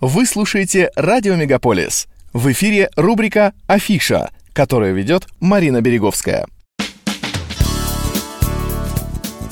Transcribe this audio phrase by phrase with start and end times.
[0.00, 2.08] Вы слушаете «Радио Мегаполис».
[2.32, 6.46] В эфире рубрика «Афиша», которую ведет Марина Береговская.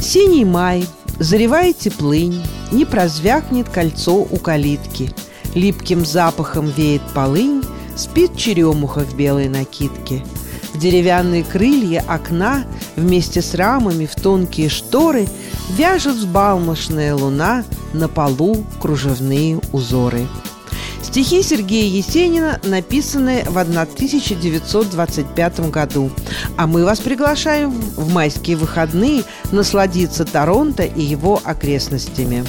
[0.00, 0.86] Синий май,
[1.18, 2.42] заревает теплынь,
[2.72, 5.10] Не прозвякнет кольцо у калитки.
[5.54, 7.62] Липким запахом веет полынь,
[7.94, 10.24] Спит черемуха в белой накидке.
[10.72, 12.64] В деревянные крылья окна
[12.96, 15.28] Вместе с рамами в тонкие шторы
[15.76, 20.26] Вяжет взбалмошная луна На полу кружевные узоры.
[21.02, 26.10] Стихи Сергея Есенина написаны в 1925 году.
[26.56, 32.44] А мы вас приглашаем в майские выходные насладиться Торонто и его окрестностями.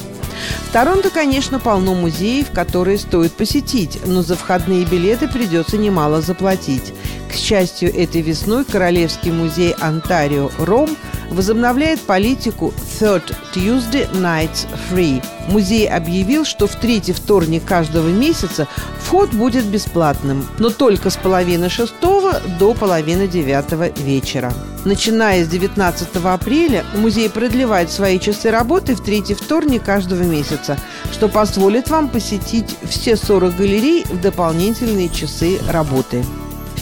[0.71, 6.93] Торонто, конечно, полно музеев, которые стоит посетить, но за входные билеты придется немало заплатить.
[7.31, 10.89] К счастью, этой весной Королевский музей Онтарио Ром
[11.29, 15.23] возобновляет политику Third Tuesday Nights Free.
[15.47, 18.67] Музей объявил, что в третий вторник каждого месяца
[18.99, 24.53] вход будет бесплатным, но только с половины шестого до половины девятого вечера.
[24.85, 30.77] Начиная с 19 апреля музей продлевает свои часы работы в третий вторник каждого месяца,
[31.11, 36.23] что позволит вам посетить все 40 галерей в дополнительные часы работы.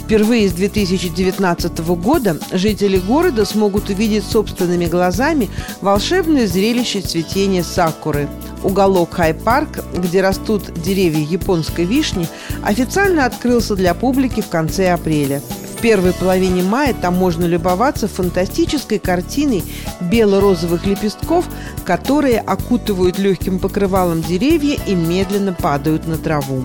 [0.07, 5.49] Впервые с 2019 года жители города смогут увидеть собственными глазами
[5.81, 8.29] волшебное зрелище цветения сакуры.
[8.63, 12.25] Уголок Хай-парк, где растут деревья японской вишни,
[12.63, 15.41] официально открылся для публики в конце апреля.
[15.75, 19.61] В первой половине мая там можно любоваться фантастической картиной
[19.99, 21.49] бело-розовых лепестков,
[21.83, 26.63] которые окутывают легким покрывалом деревья и медленно падают на траву.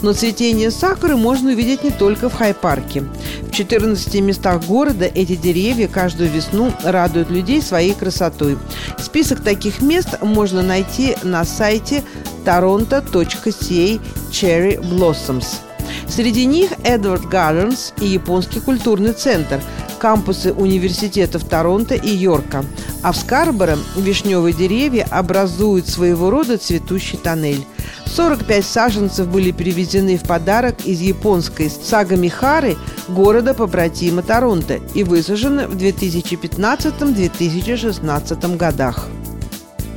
[0.00, 3.04] Но цветение сакуры можно увидеть не только в Хай-парке.
[3.42, 8.58] В 14 местах города эти деревья каждую весну радуют людей своей красотой.
[8.98, 12.02] Список таких мест можно найти на сайте
[12.44, 15.60] toronto.ca Cherry Blossoms.
[16.08, 19.60] Среди них Эдвард Гарденс и Японский культурный центр,
[19.98, 22.64] кампусы университетов Торонто и Йорка.
[23.02, 27.64] А в Скарборо вишневые деревья образуют своего рода цветущий тоннель.
[28.06, 32.76] 45 саженцев были привезены в подарок из японской Сагамихары,
[33.08, 39.08] города побратима Торонто, и высажены в 2015-2016 годах.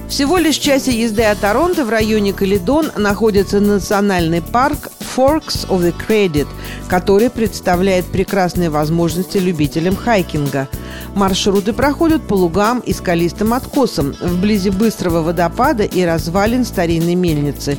[0.07, 5.81] Всего лишь в часе езды от Торонто в районе Каледон находится национальный парк Forks of
[5.81, 6.47] the Credit,
[6.89, 10.67] который представляет прекрасные возможности любителям хайкинга.
[11.15, 17.77] Маршруты проходят по лугам и скалистым откосам, вблизи быстрого водопада и развалин старинной мельницы.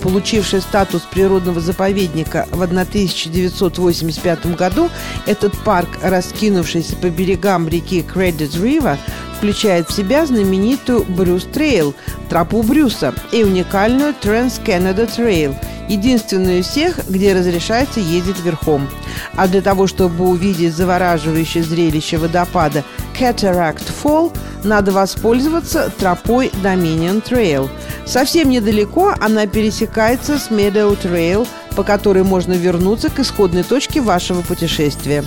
[0.00, 4.88] Получивший статус природного заповедника в 1985 году,
[5.26, 8.96] этот парк, раскинувшийся по берегам реки Credit River,
[9.36, 11.94] включает в себя знаменитую Bruce Trail,
[12.28, 15.56] тропу Брюса, и уникальную Trans Canada Trail–
[15.88, 18.88] единственную из всех, где разрешается ездить верхом.
[19.36, 22.84] А для того, чтобы увидеть завораживающее зрелище водопада
[23.18, 27.68] Cataract Fall, надо воспользоваться тропой Dominion Trail.
[28.04, 34.40] Совсем недалеко она пересекается с Meadow Trail– по которой можно вернуться к исходной точке вашего
[34.40, 35.22] путешествия.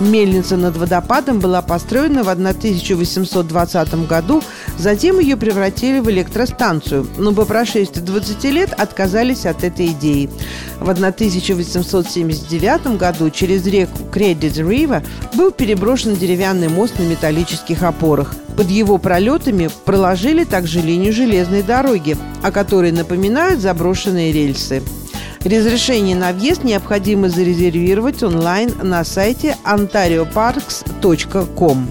[0.00, 4.42] Мельница над водопадом была построена в 1820 году,
[4.78, 10.30] затем ее превратили в электростанцию, но по прошествии 20 лет отказались от этой идеи.
[10.80, 18.34] В 1879 году через реку Credit River был переброшен деревянный мост на металлических опорах.
[18.56, 24.82] Под его пролетами проложили также линию железной дороги, о которой напоминают заброшенные рельсы.
[25.44, 31.88] Разрешение на въезд необходимо зарезервировать онлайн на сайте ontarioparks.com.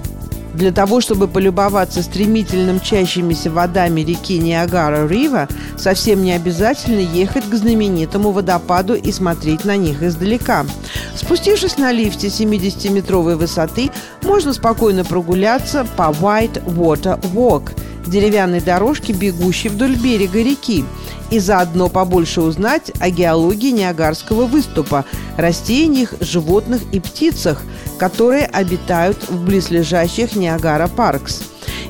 [0.53, 8.29] Для того, чтобы полюбоваться стремительно мчащимися водами реки Ниагара-Рива, совсем не обязательно ехать к знаменитому
[8.31, 10.67] водопаду и смотреть на них издалека.
[11.15, 13.89] Спустившись на лифте 70-метровой высоты,
[14.21, 17.71] можно спокойно прогуляться по White Water Walk–
[18.09, 20.83] деревянной дорожке, бегущей вдоль берега реки
[21.29, 25.05] и заодно побольше узнать о геологии Ниагарского выступа,
[25.37, 27.61] растениях, животных и птицах,
[27.97, 31.41] которые обитают в близлежащих Ниагара Паркс.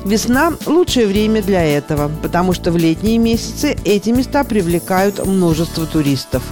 [0.04, 6.42] Весна– лучшее время для этого, потому что в летние месяцы эти места привлекают множество туристов.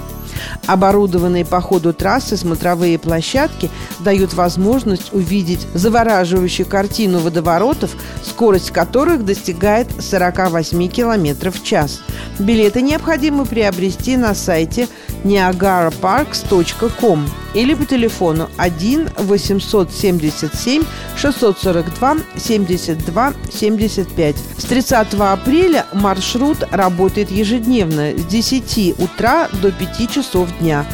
[0.67, 3.71] Оборудованные по ходу трассы смотровые площадки
[4.01, 7.91] дают возможность увидеть завораживающую картину водоворотов,
[8.23, 12.01] скорость которых достигает 48 км в час.
[12.39, 14.89] Билеты необходимо приобрести на сайте
[15.25, 20.85] niagaraparks.com или по телефону 1 877
[21.17, 24.37] 642 72 75.
[24.59, 30.85] С 30 апреля маршрут работает ежедневно с 10 утра до 5 часов дня.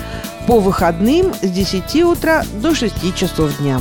[0.47, 3.81] По выходным с 10 утра до 6 часов дня.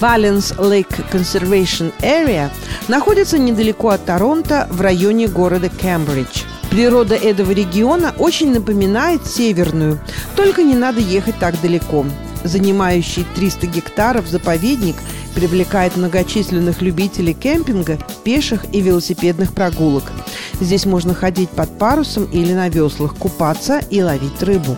[0.00, 2.50] Valence Lake Conservation Area
[2.86, 6.44] находится недалеко от Торонто в районе города Кембридж.
[6.70, 9.98] Природа этого региона очень напоминает северную,
[10.36, 12.04] только не надо ехать так далеко.
[12.44, 14.94] Занимающий 300 гектаров заповедник
[15.34, 20.04] привлекает многочисленных любителей кемпинга, пеших и велосипедных прогулок.
[20.60, 24.76] Здесь можно ходить под парусом или на веслах, купаться и ловить рыбу.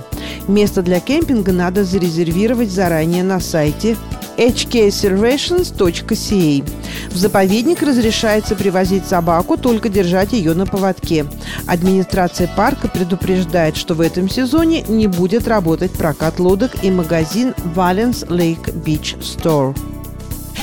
[0.48, 3.96] Место для кемпинга надо зарезервировать заранее на сайте
[4.36, 6.64] hkservations.ca.
[7.10, 11.26] В заповедник разрешается привозить собаку, только держать ее на поводке.
[11.66, 18.26] Администрация парка предупреждает, что в этом сезоне не будет работать прокат лодок и магазин Valence
[18.28, 19.76] Lake Beach Store.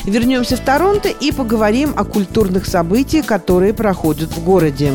[0.05, 4.93] Вернемся в Торонто и поговорим о культурных событиях, которые проходят в городе.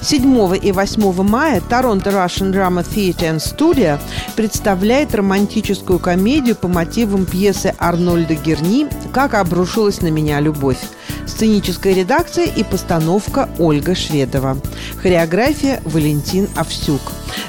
[0.00, 3.98] 7 и 8 мая Торонто Russian Drama Theatre and Studio
[4.36, 10.78] представляет романтическую комедию по мотивам пьесы Арнольда Герни «Как обрушилась на меня любовь».
[11.26, 14.58] Сценическая редакция и постановка Ольга Шведова.
[15.00, 17.00] Хореография Валентин Овсюк.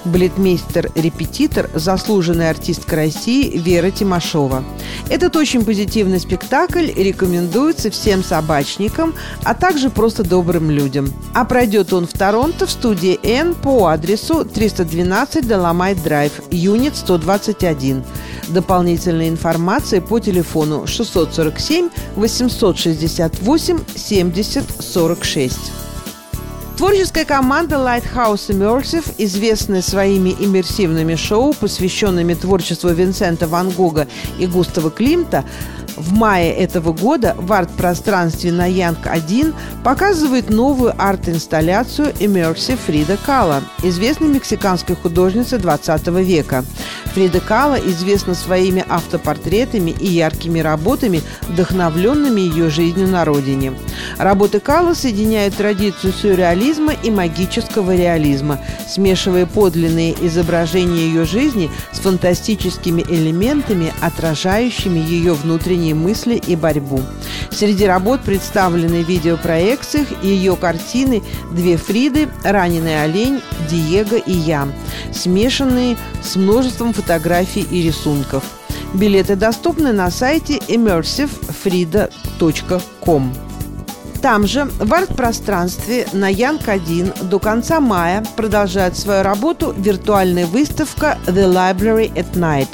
[0.06, 4.64] Балетмейстер-репетитор, заслуженная артистка России Вера Тимошова.
[5.10, 9.14] Этот очень позитивный спектакль рекомендуется всем собачникам,
[9.44, 11.12] а также просто добрым людям.
[11.34, 18.04] А пройдет он в Торонто в студии N по адресу 312 Деламайт Драйв, Юнит 121.
[18.50, 25.58] Дополнительная информация по телефону 647 868 70 46.
[26.80, 34.08] Творческая команда Lighthouse Immersive, известная своими иммерсивными шоу, посвященными творчеству Винсента Ван Гога
[34.40, 35.44] и Густава Климта,
[36.00, 39.54] в мае этого года в арт-пространстве на Янг-1
[39.84, 46.64] показывает новую арт-инсталляцию Immersive Фрида Кала, известной мексиканской художницы 20 века.
[47.14, 53.74] Фрида Кала известна своими автопортретами и яркими работами, вдохновленными ее жизнью на родине.
[54.20, 63.02] Работы Кала соединяют традицию сюрреализма и магического реализма, смешивая подлинные изображения ее жизни с фантастическими
[63.02, 67.00] элементами, отражающими ее внутренние мысли и борьбу.
[67.50, 71.24] Среди работ представлены в видеопроекциях ее картины
[71.54, 73.40] «Две Фриды», «Раненый олень»,
[73.70, 74.68] «Диего и я»,
[75.14, 78.44] смешанные с множеством фотографий и рисунков.
[78.94, 83.49] Билеты доступны на сайте immersivefrida.com.
[84.22, 91.50] Там же, в арт-пространстве на Янг-1 до конца мая продолжает свою работу виртуальная выставка «The
[91.52, 92.68] Library at Night».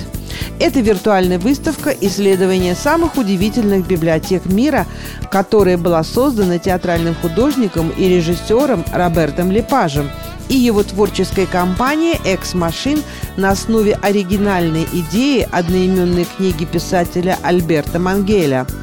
[0.60, 4.88] Это виртуальная выставка исследования самых удивительных библиотек мира,
[5.30, 10.10] которая была создана театральным художником и режиссером Робертом Лепажем
[10.50, 13.04] и его творческой компанией «Экс Машин»
[13.38, 18.66] на основе оригинальной идеи одноименной книги писателя Альберта Мангеля–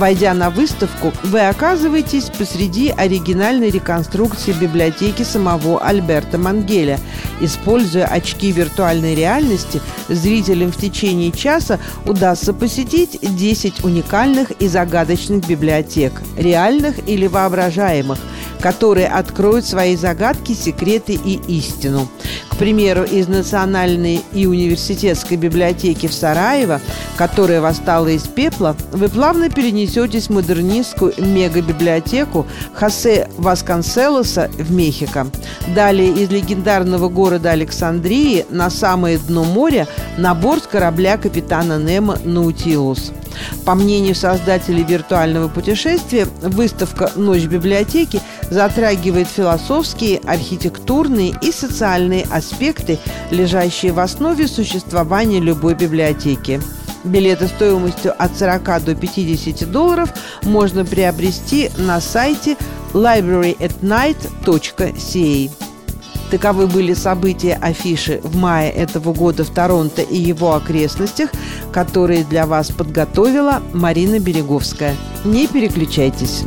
[0.00, 6.98] Войдя на выставку, вы оказываетесь посреди оригинальной реконструкции библиотеки самого Альберта Мангеля.
[7.42, 16.14] Используя очки виртуальной реальности, зрителям в течение часа удастся посетить 10 уникальных и загадочных библиотек,
[16.38, 18.18] реальных или воображаемых,
[18.58, 22.08] которые откроют свои загадки, секреты и истину.
[22.60, 26.82] Примеру, из Национальной и университетской библиотеки в Сараево,
[27.16, 35.28] которая восстала из пепла, вы плавно перенесетесь в модернистскую мегабиблиотеку Хосе Васконселоса в Мехико.
[35.74, 39.88] Далее из легендарного города Александрии на самое дно моря
[40.18, 43.12] на борт корабля капитана Немо «Наутилус».
[43.64, 48.20] По мнению создателей виртуального путешествия, выставка «Ночь библиотеки»
[48.50, 52.98] затрагивает философские, архитектурные и социальные аспекты,
[53.30, 56.60] лежащие в основе существования любой библиотеки.
[57.04, 62.58] Билеты стоимостью от 40 до 50 долларов можно приобрести на сайте
[62.92, 65.69] libraryatnight.ca.
[66.30, 71.30] Таковы были события афиши в мае этого года в Торонто и его окрестностях,
[71.72, 74.94] которые для вас подготовила Марина Береговская.
[75.24, 76.44] Не переключайтесь.